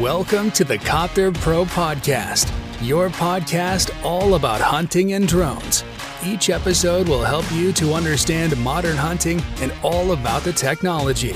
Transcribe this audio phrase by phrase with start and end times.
[0.00, 2.50] Welcome to the Copter Pro Podcast,
[2.82, 5.84] your podcast all about hunting and drones.
[6.26, 11.32] Each episode will help you to understand modern hunting and all about the technology.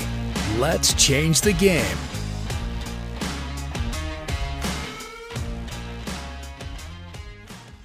[0.57, 1.97] Let's change the game.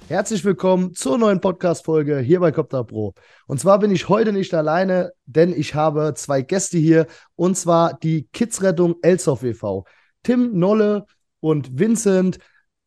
[0.09, 3.13] Herzlich willkommen zur neuen Podcast-Folge hier bei Copter Pro.
[3.47, 7.07] Und zwar bin ich heute nicht alleine, denn ich habe zwei Gäste hier
[7.37, 9.85] und zwar die Kidsrettung Elsoff e.V.
[10.25, 11.05] Tim Nolle
[11.39, 12.39] und Vincent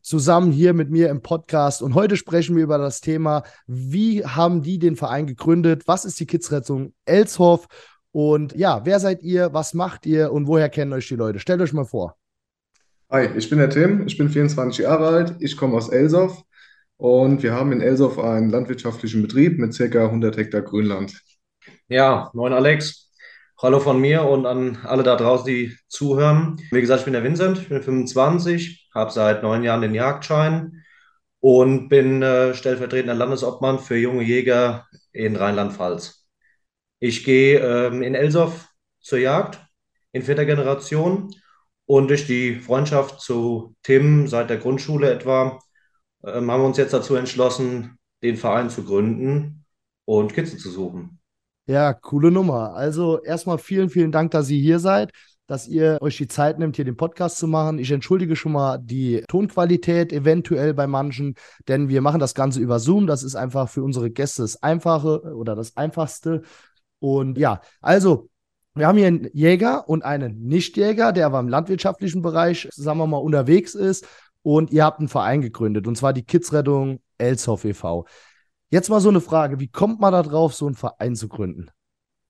[0.02, 1.82] zusammen hier mit mir im Podcast.
[1.82, 5.84] Und heute sprechen wir über das Thema, wie haben die den Verein gegründet?
[5.86, 7.68] Was ist die Kidsrettung Elshoff?
[8.10, 9.52] Und ja, wer seid ihr?
[9.52, 10.32] Was macht ihr?
[10.32, 11.38] Und woher kennen euch die Leute?
[11.38, 12.16] Stellt euch mal vor.
[13.08, 16.42] Hi, ich bin der Tim, ich bin 24 Jahre alt, ich komme aus Elsoff
[16.96, 20.06] und wir haben in Elsoff einen landwirtschaftlichen Betrieb mit ca.
[20.06, 21.22] 100 Hektar Grünland.
[21.86, 23.07] Ja, moin Alex.
[23.60, 26.60] Hallo von mir und an alle da draußen, die zuhören.
[26.70, 30.84] Wie gesagt, ich bin der Vincent, ich bin 25, habe seit neun Jahren den Jagdschein
[31.40, 36.28] und bin äh, stellvertretender Landesobmann für junge Jäger in Rheinland-Pfalz.
[37.00, 38.68] Ich gehe ähm, in Elsoff
[39.00, 39.58] zur Jagd
[40.12, 41.34] in vierter Generation
[41.84, 45.58] und durch die Freundschaft zu Tim seit der Grundschule etwa
[46.24, 49.64] ähm, haben wir uns jetzt dazu entschlossen, den Verein zu gründen
[50.04, 51.17] und Kitze zu suchen.
[51.68, 52.74] Ja, coole Nummer.
[52.74, 55.12] Also erstmal vielen, vielen Dank, dass ihr hier seid,
[55.46, 57.78] dass ihr euch die Zeit nimmt, hier den Podcast zu machen.
[57.78, 61.34] Ich entschuldige schon mal die Tonqualität eventuell bei manchen,
[61.68, 63.06] denn wir machen das Ganze über Zoom.
[63.06, 66.40] Das ist einfach für unsere Gäste das Einfache oder das Einfachste.
[67.00, 68.30] Und ja, also
[68.74, 73.06] wir haben hier einen Jäger und einen Nichtjäger, der aber im landwirtschaftlichen Bereich, sagen wir
[73.06, 74.06] mal, unterwegs ist.
[74.40, 78.06] Und ihr habt einen Verein gegründet, und zwar die Kidsrettung Elshoff e.V.
[78.70, 81.70] Jetzt mal so eine Frage: Wie kommt man da drauf, so einen Verein zu gründen?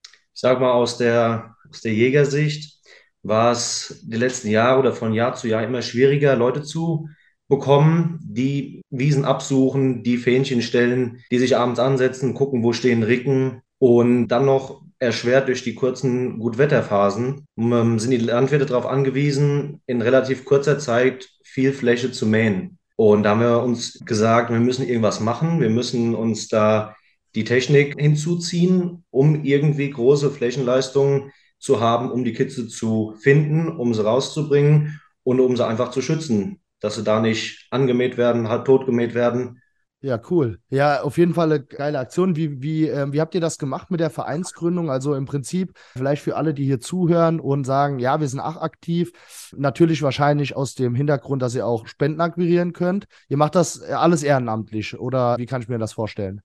[0.03, 2.79] Ich sag mal, aus der, aus der Jägersicht
[3.23, 7.09] war es die letzten Jahre oder von Jahr zu Jahr immer schwieriger, Leute zu
[7.49, 13.63] bekommen, die Wiesen absuchen, die Fähnchen stellen, die sich abends ansetzen, gucken, wo stehen Ricken
[13.79, 20.03] und dann noch erschwert durch die kurzen Gutwetterphasen ähm, sind die Landwirte darauf angewiesen, in
[20.03, 22.78] relativ kurzer Zeit viel Fläche zu mähen.
[23.01, 25.61] Und da haben wir uns gesagt, wir müssen irgendwas machen.
[25.61, 26.97] Wir müssen uns da
[27.37, 33.95] die Technik hinzuziehen, um irgendwie große Flächenleistungen zu haben, um die Kitze zu finden, um
[33.95, 38.65] sie rauszubringen und um sie einfach zu schützen, dass sie da nicht angemäht werden, halb
[38.65, 39.63] tot gemäht werden,
[40.01, 40.61] ja, cool.
[40.69, 42.37] Ja, auf jeden Fall eine geile Aktion.
[42.37, 44.91] Wie, wie, äh, wie habt ihr das gemacht mit der Vereinsgründung?
[44.91, 48.59] Also im Prinzip, vielleicht für alle, die hier zuhören und sagen, ja, wir sind auch
[48.59, 49.11] aktiv.
[49.57, 53.07] Natürlich wahrscheinlich aus dem Hintergrund, dass ihr auch Spenden akquirieren könnt.
[53.29, 56.43] Ihr macht das alles ehrenamtlich oder wie kann ich mir das vorstellen?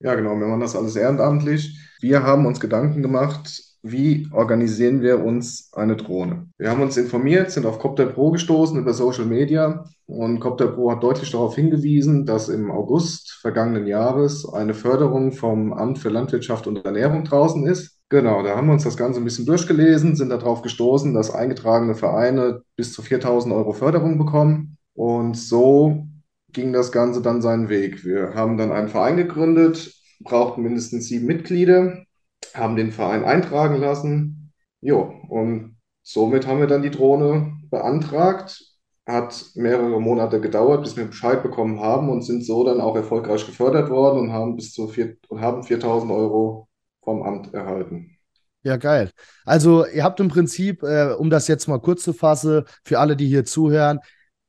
[0.00, 1.78] Ja, genau, wir machen das alles ehrenamtlich.
[2.00, 6.48] Wir haben uns Gedanken gemacht, wie organisieren wir uns eine Drohne?
[6.58, 10.90] Wir haben uns informiert, sind auf Copter Pro gestoßen über Social Media und Copter Pro
[10.90, 16.66] hat deutlich darauf hingewiesen, dass im August vergangenen Jahres eine Förderung vom Amt für Landwirtschaft
[16.66, 17.98] und Ernährung draußen ist.
[18.08, 21.94] Genau, da haben wir uns das Ganze ein bisschen durchgelesen, sind darauf gestoßen, dass eingetragene
[21.94, 26.06] Vereine bis zu 4000 Euro Förderung bekommen und so
[26.52, 28.04] ging das Ganze dann seinen Weg.
[28.04, 32.05] Wir haben dann einen Verein gegründet, brauchten mindestens sieben Mitglieder
[32.54, 34.52] haben den Verein eintragen lassen.
[34.80, 38.62] Jo, und somit haben wir dann die Drohne beantragt.
[39.06, 43.46] Hat mehrere Monate gedauert, bis wir Bescheid bekommen haben und sind so dann auch erfolgreich
[43.46, 46.68] gefördert worden und haben bis zu vier, und haben 4000 Euro
[47.02, 48.16] vom Amt erhalten.
[48.64, 49.12] Ja, geil.
[49.44, 53.14] Also ihr habt im Prinzip, äh, um das jetzt mal kurz zu fassen, für alle,
[53.14, 54.00] die hier zuhören,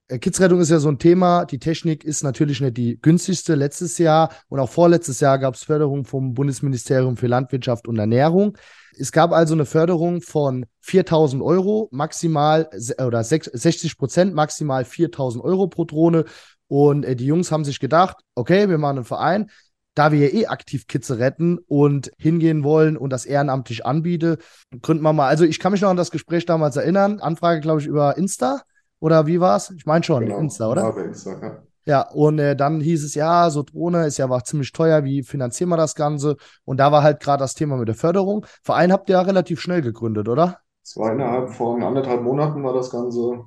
[0.09, 1.43] Kidsrettung ist ja so ein Thema.
[1.45, 3.55] Die Technik ist natürlich nicht die günstigste.
[3.55, 8.57] Letztes Jahr und auch vorletztes Jahr gab es Förderung vom Bundesministerium für Landwirtschaft und Ernährung.
[8.97, 12.69] Es gab also eine Förderung von 4000 Euro, maximal
[13.05, 16.23] oder 60 Prozent, maximal 4000 Euro pro Drohne.
[16.67, 19.49] Und äh, die Jungs haben sich gedacht, okay, wir machen einen Verein.
[19.93, 24.37] Da wir ja eh aktiv Kitze retten und hingehen wollen und das ehrenamtlich anbiete,
[24.81, 25.27] gründen wir mal.
[25.27, 27.19] Also ich kann mich noch an das Gespräch damals erinnern.
[27.19, 28.61] Anfrage, glaube ich, über Insta.
[28.99, 29.69] Oder wie war es?
[29.71, 30.39] Ich meine schon, genau.
[30.39, 30.81] Insta, oder?
[30.83, 31.63] Ja, Insta, ja.
[31.85, 35.23] Ja, und äh, dann hieß es, ja, so Drohne ist ja war ziemlich teuer, wie
[35.23, 36.35] finanzieren wir das Ganze?
[36.65, 38.45] Und da war halt gerade das Thema mit der Förderung.
[38.61, 40.59] Verein habt ihr ja relativ schnell gegründet, oder?
[40.83, 43.45] Zweieinhalb, vor anderthalb Monaten war das Ganze.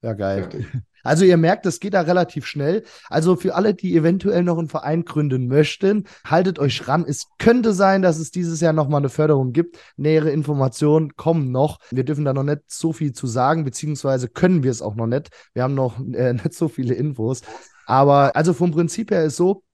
[0.00, 0.42] Ja, geil.
[0.42, 0.66] Fertig.
[1.02, 2.84] Also ihr merkt, es geht da relativ schnell.
[3.08, 7.04] Also für alle, die eventuell noch einen Verein gründen möchten, haltet euch ran.
[7.06, 9.78] Es könnte sein, dass es dieses Jahr nochmal eine Förderung gibt.
[9.96, 11.78] Nähere Informationen kommen noch.
[11.90, 15.06] Wir dürfen da noch nicht so viel zu sagen, beziehungsweise können wir es auch noch
[15.06, 15.30] nicht.
[15.54, 17.42] Wir haben noch äh, nicht so viele Infos.
[17.86, 19.64] Aber also vom Prinzip her ist so,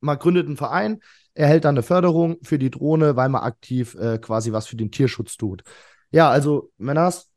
[0.00, 1.00] man gründet einen Verein,
[1.34, 4.90] erhält dann eine Förderung für die Drohne, weil man aktiv äh, quasi was für den
[4.90, 5.62] Tierschutz tut.
[6.10, 7.29] Ja, also Männers,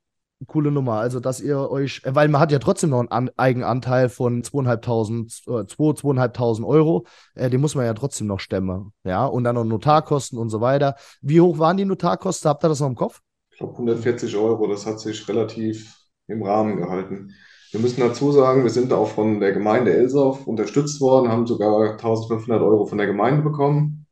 [0.48, 1.00] coole Nummer.
[1.00, 5.48] Also, dass ihr euch, weil man hat ja trotzdem noch einen An Eigenanteil von 2.500,
[5.48, 7.06] äh, 2.500 Euro.
[7.36, 8.94] Äh, den muss man ja trotzdem noch stemmen.
[9.04, 10.96] Ja, und dann noch Notarkosten und so weiter.
[11.22, 12.50] Wie hoch waren die Notarkosten?
[12.50, 13.22] Habt ihr das noch im Kopf?
[13.52, 14.68] Ich glaube 140 Euro.
[14.68, 15.96] Das hat sich relativ
[16.28, 17.34] im Rahmen gehalten.
[17.72, 21.94] Wir müssen dazu sagen, wir sind auch von der Gemeinde Elsauf unterstützt worden, haben sogar
[21.94, 24.03] 1500 Euro von der Gemeinde bekommen.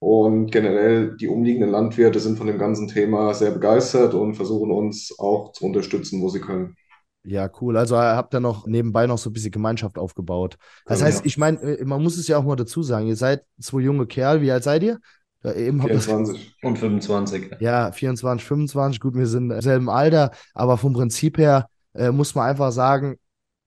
[0.00, 5.14] Und generell die umliegenden Landwirte sind von dem ganzen Thema sehr begeistert und versuchen uns
[5.18, 6.76] auch zu unterstützen, wo sie können.
[7.24, 7.76] Ja, cool.
[7.76, 10.56] Also habt ihr noch nebenbei noch so ein bisschen Gemeinschaft aufgebaut.
[10.86, 11.26] Das heißt, ja.
[11.26, 14.06] ich meine, äh, man muss es ja auch mal dazu sagen, ihr seid zwei junge
[14.06, 14.40] Kerl.
[14.40, 14.98] Wie alt seid ihr?
[15.42, 17.56] Ja, eben 24 und 25.
[17.60, 19.00] Ja, 24, 25.
[19.00, 23.18] Gut, wir sind im selben Alter, aber vom Prinzip her äh, muss man einfach sagen,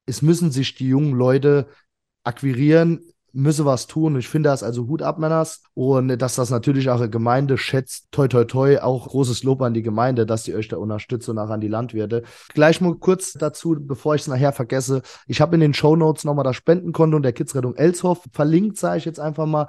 [0.06, 1.68] es müssen sich die jungen Leute
[2.24, 3.02] akquirieren
[3.34, 4.18] müsse was tun.
[4.18, 5.64] Ich finde das also Hut ab, Männers.
[5.74, 9.74] Und dass das natürlich auch eine Gemeinde schätzt, toi, toi, toi, auch großes Lob an
[9.74, 12.24] die Gemeinde, dass die euch da unterstützt und auch an die Landwirte.
[12.54, 15.02] Gleich mal kurz dazu, bevor ich es nachher vergesse.
[15.28, 19.06] Ich habe in den Show Notes nochmal das Spendenkonto der Kidsrettung Elshoff verlinkt, sage ich
[19.06, 19.68] jetzt einfach mal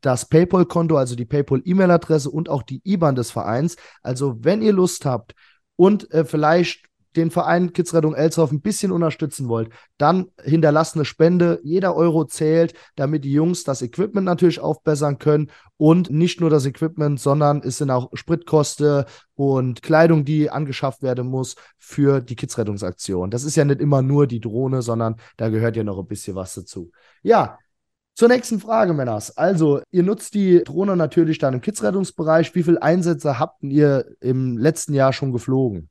[0.00, 3.76] das PayPal-Konto, also die PayPal-E-Mail-Adresse und auch die IBAN des Vereins.
[4.02, 5.34] Also, wenn ihr Lust habt
[5.76, 6.86] und äh, vielleicht
[7.16, 11.60] den Verein Kidsrettung Elshoff ein bisschen unterstützen wollt, dann hinterlasst eine Spende.
[11.62, 16.66] Jeder Euro zählt, damit die Jungs das Equipment natürlich aufbessern können und nicht nur das
[16.66, 19.04] Equipment, sondern es sind auch Spritkosten
[19.34, 23.30] und Kleidung, die angeschafft werden muss für die Kidsrettungsaktion.
[23.30, 26.36] Das ist ja nicht immer nur die Drohne, sondern da gehört ja noch ein bisschen
[26.36, 26.90] was dazu.
[27.22, 27.58] Ja,
[28.18, 29.36] zur nächsten Frage, Männers.
[29.36, 32.54] Also, ihr nutzt die Drohne natürlich dann im Kidsrettungsbereich.
[32.54, 35.90] Wie viele Einsätze habt ihr im letzten Jahr schon geflogen?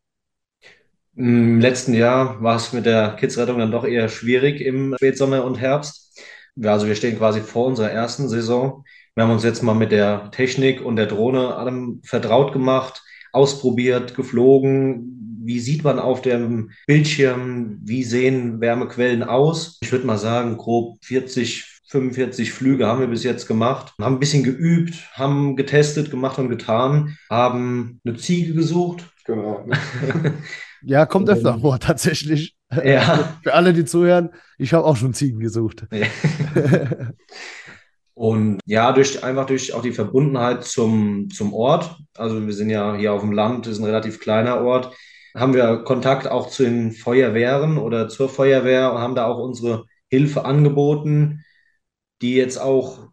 [1.18, 5.60] Im letzten Jahr war es mit der Kidsrettung dann doch eher schwierig im Spätsommer und
[5.60, 6.20] Herbst.
[6.58, 8.84] Ja, also wir stehen quasi vor unserer ersten Saison.
[9.16, 13.02] Wir haben uns jetzt mal mit der Technik und der Drohne allem vertraut gemacht,
[13.32, 15.40] ausprobiert, geflogen.
[15.46, 17.80] Wie sieht man auf dem Bildschirm?
[17.84, 19.78] Wie sehen Wärmequellen aus?
[19.82, 24.20] Ich würde mal sagen, grob 40, 45 Flüge haben wir bis jetzt gemacht, haben ein
[24.20, 29.14] bisschen geübt, haben getestet, gemacht und getan, haben eine Ziege gesucht.
[29.26, 29.66] Genau.
[30.84, 32.56] Ja, kommt öfter vor, tatsächlich.
[32.84, 33.38] Ja.
[33.44, 35.86] Für alle, die zuhören, ich habe auch schon Ziegen gesucht.
[38.16, 41.98] Und ja, durch, einfach durch auch die Verbundenheit zum, zum Ort.
[42.16, 44.96] Also wir sind ja hier auf dem Land, das ist ein relativ kleiner Ort.
[45.36, 49.84] Haben wir Kontakt auch zu den Feuerwehren oder zur Feuerwehr und haben da auch unsere
[50.10, 51.44] Hilfe angeboten,
[52.22, 53.10] die jetzt auch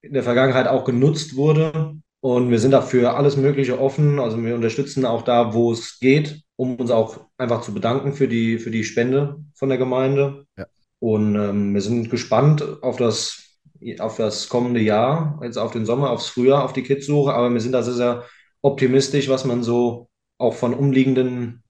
[0.00, 1.96] in der Vergangenheit auch genutzt wurde.
[2.20, 4.18] Und wir sind dafür alles Mögliche offen.
[4.18, 8.28] Also wir unterstützen auch da, wo es geht um uns auch einfach zu bedanken für
[8.28, 10.46] die, für die Spende von der Gemeinde.
[10.56, 10.66] Ja.
[10.98, 13.60] Und ähm, wir sind gespannt auf das,
[13.98, 17.34] auf das kommende Jahr, jetzt auf den Sommer, aufs Frühjahr, auf die Kidssuche.
[17.34, 18.24] Aber wir sind da sehr, sehr
[18.62, 20.08] optimistisch, was man so
[20.38, 21.62] auch von umliegenden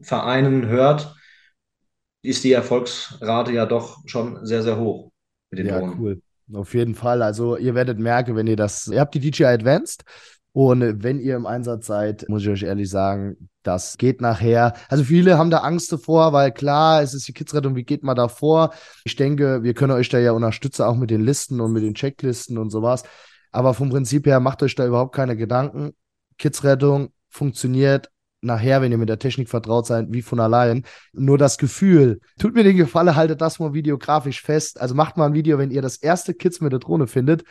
[0.00, 1.14] Vereinen hört,
[2.22, 5.10] ist die Erfolgsrate ja doch schon sehr, sehr hoch
[5.50, 5.98] mit den ja, Drohnen.
[6.00, 6.22] cool.
[6.52, 7.22] Auf jeden Fall.
[7.22, 10.04] Also ihr werdet merken, wenn ihr das, ihr habt die DJI Advanced
[10.52, 14.72] und wenn ihr im Einsatz seid, muss ich euch ehrlich sagen, das geht nachher.
[14.88, 18.16] Also viele haben da Angst davor, weil klar, es ist die Kidsrettung, wie geht man
[18.16, 18.72] da vor?
[19.04, 21.94] Ich denke, wir können euch da ja unterstützen, auch mit den Listen und mit den
[21.94, 23.04] Checklisten und sowas.
[23.52, 25.92] Aber vom Prinzip her macht euch da überhaupt keine Gedanken.
[26.38, 28.10] Kidsrettung funktioniert
[28.40, 30.84] nachher, wenn ihr mit der Technik vertraut seid, wie von allein.
[31.12, 34.80] Nur das Gefühl, tut mir den Gefallen, haltet das mal videografisch fest.
[34.80, 37.44] Also macht mal ein Video, wenn ihr das erste Kids mit der Drohne findet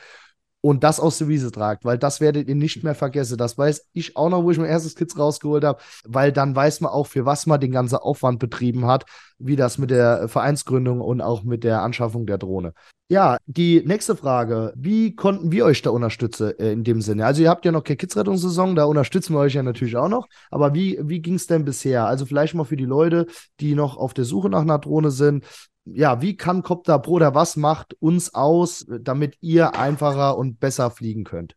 [0.67, 3.38] und das aus der Wiese tragt, weil das werdet ihr nicht mehr vergessen.
[3.38, 6.81] Das weiß ich auch noch, wo ich mein erstes Kids rausgeholt habe, weil dann weiß
[6.81, 9.05] man auch, für was man den ganzen Aufwand betrieben hat,
[9.39, 12.74] wie das mit der Vereinsgründung und auch mit der Anschaffung der Drohne.
[13.07, 14.74] Ja, die nächste Frage.
[14.75, 17.25] Wie konnten wir euch da unterstützen äh, in dem Sinne?
[17.25, 20.27] Also ihr habt ja noch keine Kids-Rettungssaison, da unterstützen wir euch ja natürlich auch noch.
[20.51, 22.05] Aber wie, wie ging es denn bisher?
[22.05, 23.25] Also vielleicht mal für die Leute,
[23.62, 25.45] die noch auf der Suche nach einer Drohne sind
[25.94, 30.91] ja, wie kann Copter Pro oder was macht uns aus, damit ihr einfacher und besser
[30.91, 31.56] fliegen könnt?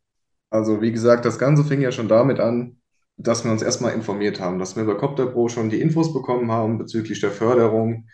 [0.51, 2.81] Also, wie gesagt, das Ganze fing ja schon damit an,
[3.17, 6.51] dass wir uns erstmal informiert haben, dass wir bei Copter Pro schon die Infos bekommen
[6.51, 8.09] haben bezüglich der Förderung.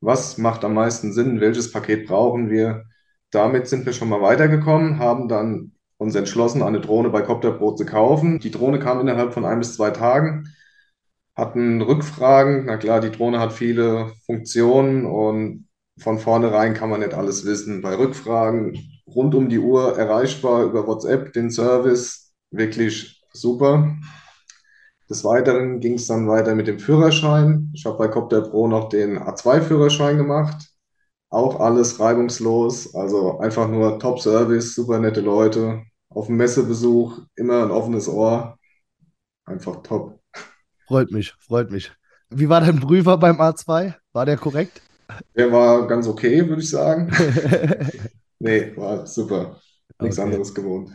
[0.00, 1.40] Was macht am meisten Sinn?
[1.40, 2.84] Welches Paket brauchen wir?
[3.30, 7.72] Damit sind wir schon mal weitergekommen, haben dann uns entschlossen, eine Drohne bei Copter Pro
[7.72, 8.38] zu kaufen.
[8.38, 10.48] Die Drohne kam innerhalb von ein bis zwei Tagen
[11.36, 12.66] hatten Rückfragen.
[12.66, 15.68] Na klar, die Drohne hat viele Funktionen und
[15.98, 17.82] von vornherein kann man nicht alles wissen.
[17.82, 23.96] Bei Rückfragen rund um die Uhr erreichbar über WhatsApp, den Service, wirklich super.
[25.08, 27.72] Des Weiteren ging es dann weiter mit dem Führerschein.
[27.74, 30.68] Ich habe bei Copter Pro noch den A2-Führerschein gemacht.
[31.30, 35.82] Auch alles reibungslos, also einfach nur Top-Service, super nette Leute.
[36.08, 38.58] Auf dem Messebesuch immer ein offenes Ohr.
[39.44, 40.19] Einfach top.
[40.90, 41.90] Freut mich, freut mich.
[42.28, 43.94] Wie war dein Prüfer beim A2?
[44.12, 44.82] War der korrekt?
[45.34, 47.10] Der war ganz okay, würde ich sagen.
[48.38, 49.60] nee, war super.
[50.00, 50.24] Nichts Okay.
[50.24, 50.90] anderes gewohnt.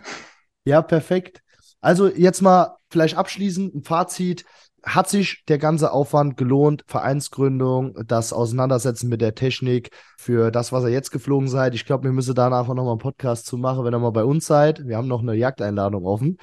[0.65, 1.41] Ja, perfekt.
[1.81, 4.45] Also jetzt mal vielleicht abschließend ein Fazit.
[4.83, 6.83] Hat sich der ganze Aufwand gelohnt?
[6.87, 11.73] Vereinsgründung, das Auseinandersetzen mit der Technik für das, was ihr jetzt geflogen seid?
[11.73, 14.23] Ich glaube, wir müssen danach auch nochmal einen Podcast zu machen, wenn ihr mal bei
[14.23, 14.85] uns seid.
[14.87, 16.37] Wir haben noch eine Jagdeinladung offen.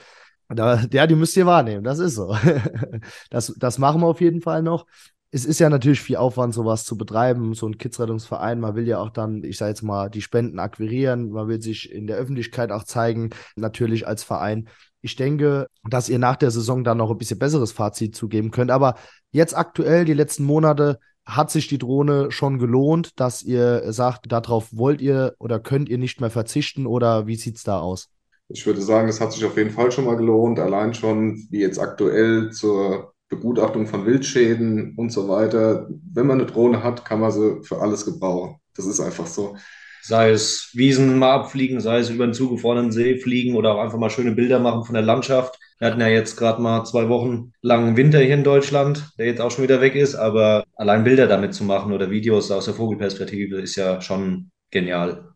[0.54, 2.37] Da, ja, die müsst ihr wahrnehmen, das ist so.
[3.30, 4.87] Das, das machen wir auf jeden Fall noch.
[5.30, 8.61] Es ist ja natürlich viel Aufwand, sowas zu betreiben, so ein Kidsrettungsverein.
[8.61, 11.30] Man will ja auch dann, ich sage jetzt mal, die Spenden akquirieren.
[11.30, 14.68] Man will sich in der Öffentlichkeit auch zeigen, natürlich als Verein.
[15.00, 18.71] Ich denke, dass ihr nach der Saison dann noch ein bisschen besseres Fazit zugeben könnt.
[18.71, 18.97] Aber
[19.30, 24.68] jetzt aktuell, die letzten Monate, hat sich die Drohne schon gelohnt, dass ihr sagt, darauf
[24.73, 28.11] wollt ihr oder könnt ihr nicht mehr verzichten oder wie sieht's da aus?
[28.52, 31.61] Ich würde sagen, es hat sich auf jeden Fall schon mal gelohnt, allein schon wie
[31.61, 35.88] jetzt aktuell zur Begutachtung von Wildschäden und so weiter.
[36.12, 38.56] Wenn man eine Drohne hat, kann man sie für alles gebrauchen.
[38.76, 39.56] Das ist einfach so.
[40.02, 43.99] Sei es Wiesen mal abfliegen, sei es über einen zugefrorenen See fliegen oder auch einfach
[43.99, 45.59] mal schöne Bilder machen von der Landschaft.
[45.78, 49.40] Wir hatten ja jetzt gerade mal zwei Wochen langen Winter hier in Deutschland, der jetzt
[49.40, 52.75] auch schon wieder weg ist, aber allein Bilder damit zu machen oder Videos aus der
[52.75, 55.32] Vogelperspektive ist ja schon genial.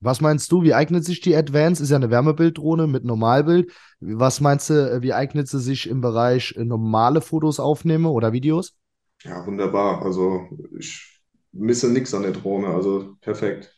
[0.00, 1.82] Was meinst du, wie eignet sich die Advance?
[1.82, 3.72] Ist ja eine Wärmebilddrohne mit Normalbild.
[4.00, 8.76] Was meinst du, wie eignet sie sich im Bereich äh, normale Fotos aufnehmen oder Videos?
[9.22, 10.02] Ja, wunderbar.
[10.02, 10.48] Also
[10.78, 11.20] ich
[11.52, 12.68] misse nichts an der Drohne.
[12.68, 13.74] Also perfekt.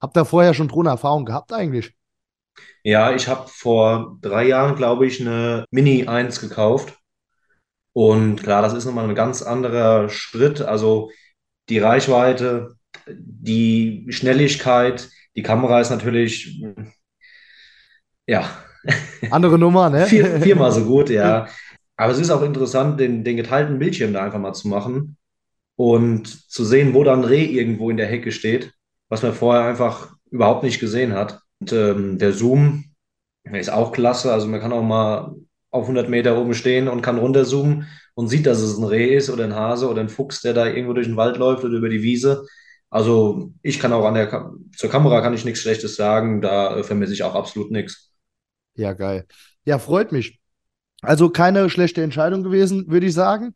[0.00, 1.94] Habt ihr vorher schon Drohnenerfahrung gehabt eigentlich?
[2.82, 6.98] Ja, ich habe vor drei Jahren, glaube ich, eine Mini 1 gekauft.
[7.94, 10.60] Und klar, das ist nochmal ein ganz anderer Schritt.
[10.60, 11.10] Also
[11.68, 12.76] die Reichweite,
[13.08, 16.62] die Schnelligkeit, die Kamera ist natürlich,
[18.26, 18.48] ja,
[19.30, 20.06] Andere Nummer, ne?
[20.06, 21.46] vier, viermal so gut, ja.
[21.96, 25.16] Aber es ist auch interessant, den, den geteilten Bildschirm da einfach mal zu machen
[25.76, 28.72] und zu sehen, wo dann Reh irgendwo in der Hecke steht,
[29.08, 31.40] was man vorher einfach überhaupt nicht gesehen hat.
[31.60, 32.84] Und ähm, der Zoom
[33.44, 34.32] ist auch klasse.
[34.32, 35.36] Also man kann auch mal
[35.70, 39.30] auf 100 Meter oben stehen und kann runterzoomen und sieht, dass es ein Reh ist
[39.30, 41.88] oder ein Hase oder ein Fuchs, der da irgendwo durch den Wald läuft oder über
[41.88, 42.44] die Wiese.
[42.94, 46.40] Also ich kann auch an der Ka zur Kamera kann ich nichts Schlechtes sagen.
[46.40, 48.12] Da äh, vermisse ich auch absolut nichts.
[48.76, 49.26] Ja, geil.
[49.64, 50.38] Ja, freut mich.
[51.02, 53.54] Also keine schlechte Entscheidung gewesen, würde ich sagen.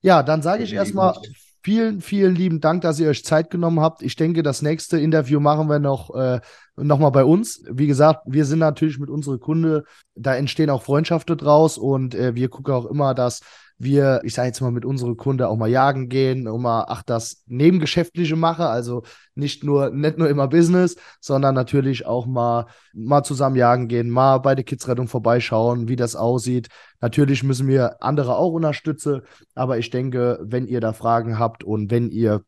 [0.00, 1.14] Ja, dann sage ich erstmal
[1.62, 4.00] vielen, vielen lieben Dank, dass ihr euch Zeit genommen habt.
[4.00, 6.40] Ich denke, das nächste Interview machen wir noch, äh,
[6.76, 7.62] noch mal bei uns.
[7.70, 12.34] Wie gesagt, wir sind natürlich mit unserer Kunde, da entstehen auch Freundschaften draus und äh,
[12.34, 13.40] wir gucken auch immer, dass
[13.78, 17.02] wir, ich sage jetzt mal, mit unserer Kunde auch mal jagen gehen, und mal, ach,
[17.04, 19.04] das Nebengeschäftliche mache, also
[19.34, 24.38] nicht nur, nicht nur immer Business, sondern natürlich auch mal, mal zusammen jagen gehen, mal
[24.38, 26.68] bei der Kidsrettung vorbeischauen, wie das aussieht.
[27.00, 29.22] Natürlich müssen wir andere auch unterstützen,
[29.54, 32.42] aber ich denke, wenn ihr da Fragen habt und wenn ihr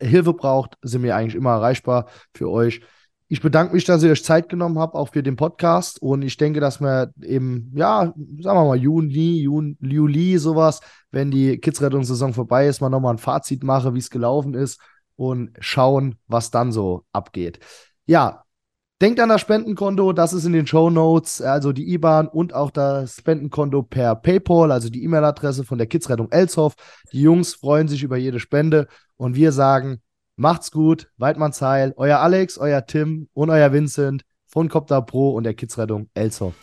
[0.00, 2.80] Hilfe braucht, sind wir eigentlich immer erreichbar für euch.
[3.28, 6.00] Ich bedanke mich, dass ihr euch Zeit genommen habt, auch für den Podcast.
[6.00, 10.80] Und ich denke, dass wir eben, ja, sagen wir mal, Juni, Juni, Juli, sowas,
[11.10, 14.80] wenn die Kidsrettungssaison vorbei ist, mal nochmal ein Fazit mache, wie es gelaufen ist
[15.16, 17.58] und schauen, was dann so abgeht.
[18.06, 18.44] Ja,
[19.02, 22.70] denkt an das Spendenkonto, das ist in den Show Notes, also die IBAN und auch
[22.70, 26.74] das Spendenkonto per PayPal, also die E-Mail-Adresse von der Kidsrettung Elshoff.
[27.12, 30.00] Die Jungs freuen sich über jede Spende und wir sagen,
[30.36, 35.44] macht's gut, Weidmanns Heil, euer Alex, euer Tim und euer Vincent von Copter Pro und
[35.44, 36.54] der Kidsrettung Elshoff.